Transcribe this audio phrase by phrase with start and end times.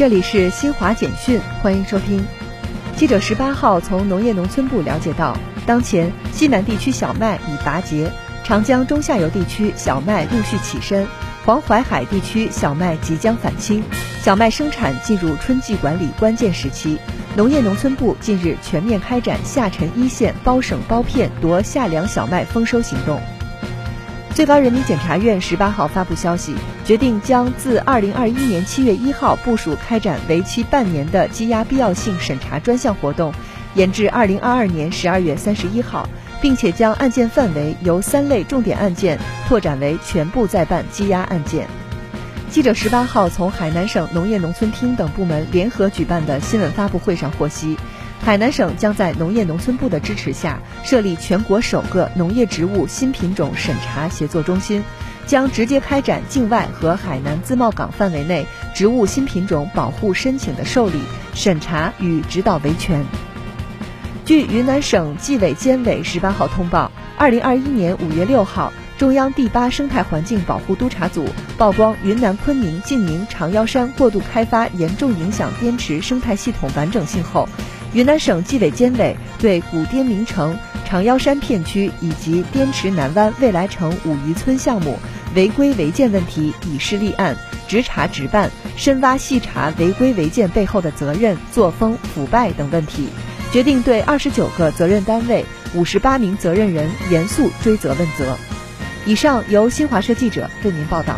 [0.00, 2.24] 这里是新华简讯，欢迎收听。
[2.96, 5.36] 记者十八号从农业农村部了解到，
[5.66, 8.10] 当前西南地区小麦已拔节，
[8.42, 11.06] 长江中下游地区小麦陆续起身，
[11.44, 13.84] 黄淮海地区小麦即将返青，
[14.22, 16.98] 小麦生产进入春季管理关键时期。
[17.36, 23.20] 农业农村部近日全面开展下沉一线包省包片夺夏粮小麦丰收行动。
[24.40, 33.34] 最高人民检察院十八号发布消息，决定将自二零二一年七月一号部署开展为期半年的羁押必要性审查专项活动，
[33.74, 36.08] 延至二零二二年十二月三十一号，
[36.40, 41.68] 并且将案件范围由三类重点案件拓展为全部在办羁押案件。
[42.50, 47.76] 记者十八号从海南省农业农村厅等部门联合举办的新闻发布会上获悉。
[48.22, 54.84] 海南省将在农业农村部的支持下，设立全国首个农业植物新品种审查协作中心，
[55.26, 61.00] 将直接开展境外和海南自贸港范围内植物新品种保护申请的受理、
[61.34, 63.04] 审查与指导维权。
[64.26, 71.26] 据云南省纪委监委十八号通报，二零二一年五月六号，中央第八生态环境保护督察组
[71.56, 77.48] 曝光云南昆明晋宁长腰山过度开发严重影响滇池生态系统完整性后。
[77.92, 84.96] 云南省纪委监委对古滇名城长腰山片区以及滇池南湾未来城五渔村项目
[85.34, 87.36] 违规违建问题以事立案，
[87.68, 93.08] 直查直办，深挖细查违规违建背后的责任、作风、腐败等问题，
[93.52, 95.44] 决定对二十九个责任单位、
[95.74, 98.36] 五十八名责任人严肃追责问责。
[99.06, 101.16] 以上由新华社记者为您报道。